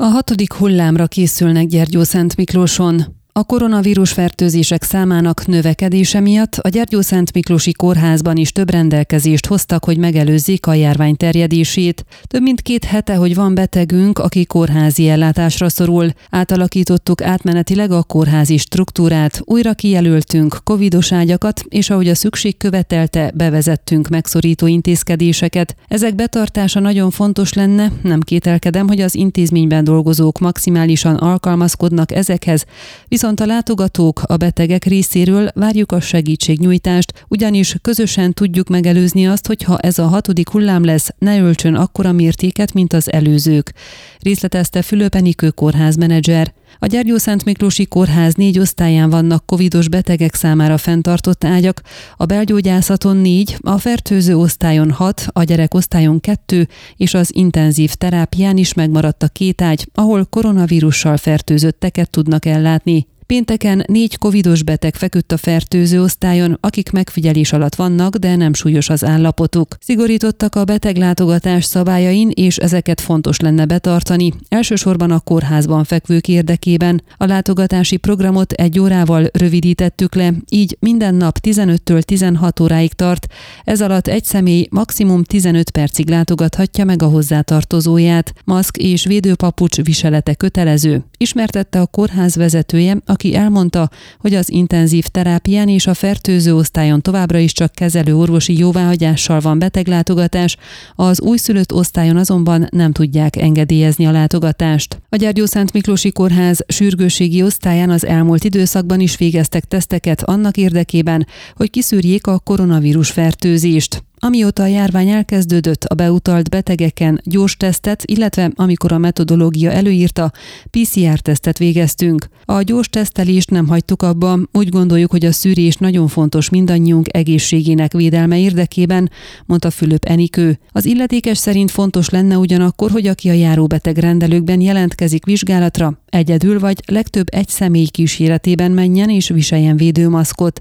[0.00, 3.19] A hatodik hullámra készülnek Gyergyó Szent Miklóson.
[3.40, 9.96] A koronavírus fertőzések számának növekedése miatt a Gyergyó-Szent Miklósi Kórházban is több rendelkezést hoztak, hogy
[9.96, 12.04] megelőzzék a járvány terjedését.
[12.22, 16.12] Több mint két hete, hogy van betegünk, aki kórházi ellátásra szorul.
[16.30, 24.08] Átalakítottuk átmenetileg a kórházi struktúrát, újra kijelöltünk covidos ágyakat, és ahogy a szükség követelte, bevezettünk
[24.08, 25.76] megszorító intézkedéseket.
[25.88, 32.64] Ezek betartása nagyon fontos lenne, nem kételkedem, hogy az intézményben dolgozók maximálisan alkalmazkodnak ezekhez,
[33.08, 39.46] viszont Viszont a látogatók, a betegek részéről várjuk a segítségnyújtást, ugyanis közösen tudjuk megelőzni azt,
[39.46, 43.72] hogy ha ez a hatodik hullám lesz, ne öltsön akkora mértéket, mint az előzők.
[44.20, 46.52] Részletezte Fülöp Enikő kórházmenedzser.
[46.78, 51.82] A Gyergyó Szent Miklósi Kórház négy osztályán vannak covidos betegek számára fenntartott ágyak,
[52.16, 58.56] a belgyógyászaton négy, a fertőző osztályon hat, a gyerek osztályon kettő, és az intenzív terápián
[58.56, 63.06] is megmaradt a két ágy, ahol koronavírussal fertőzötteket tudnak ellátni.
[63.30, 68.88] Pénteken négy covidos beteg feküdt a fertőző osztályon, akik megfigyelés alatt vannak, de nem súlyos
[68.88, 69.76] az állapotuk.
[69.80, 77.02] Szigorítottak a beteglátogatás szabályain, és ezeket fontos lenne betartani, elsősorban a kórházban fekvők érdekében.
[77.16, 83.26] A látogatási programot egy órával rövidítettük le, így minden nap 15-től 16 óráig tart.
[83.64, 88.32] Ez alatt egy személy maximum 15 percig látogathatja meg a hozzátartozóját.
[88.44, 95.68] Maszk és védőpapucs viselete kötelező, ismertette a kórház vezetője, aki elmondta, hogy az intenzív terápián
[95.68, 100.56] és a fertőző osztályon továbbra is csak kezelő orvosi jóváhagyással van beteglátogatás,
[100.94, 105.00] az újszülött osztályon azonban nem tudják engedélyezni a látogatást.
[105.08, 111.26] A Gyergyó Szent Miklósi Kórház sürgőségi osztályán az elmúlt időszakban is végeztek teszteket annak érdekében,
[111.54, 114.02] hogy kiszűrjék a koronavírus fertőzést.
[114.22, 120.32] Amióta a járvány elkezdődött, a beutalt betegeken gyors tesztet, illetve amikor a metodológia előírta,
[120.70, 122.28] PCR-tesztet végeztünk.
[122.44, 127.92] A gyors tesztelést nem hagytuk abba, úgy gondoljuk, hogy a szűrés nagyon fontos mindannyiunk egészségének
[127.92, 129.10] védelme érdekében,
[129.46, 130.58] mondta Fülöp Enikő.
[130.72, 136.80] Az illetékes szerint fontos lenne ugyanakkor, hogy aki a járóbeteg rendelőkben jelentkezik vizsgálatra, egyedül vagy
[136.86, 140.60] legtöbb egy személy kíséretében menjen és viseljen védőmaszkot.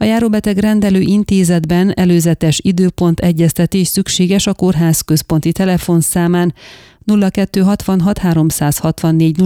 [0.00, 6.54] A járóbeteg rendelő intézetben előzetes időpont egyeztetés szükséges a kórház központi telefonszámán
[7.16, 9.36] 0266 364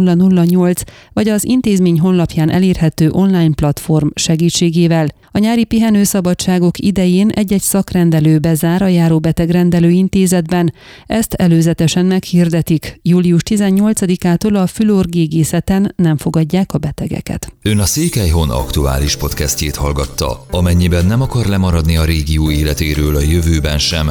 [0.51, 5.09] 008 vagy az intézmény honlapján elérhető online platform segítségével.
[5.35, 10.73] A nyári pihenőszabadságok idején egy-egy szakrendelő bezár a járóbeteg rendelő intézetben.
[11.07, 13.01] Ezt előzetesen meghirdetik.
[13.03, 17.53] Július 18-ától a fülorgégészeten nem fogadják a betegeket.
[17.63, 20.47] Ön a Székelyhon aktuális podcastjét hallgatta.
[20.51, 24.11] Amennyiben nem akar lemaradni a régió életéről a jövőben sem,